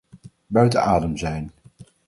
[0.49, 1.51] Buiten adem zijn.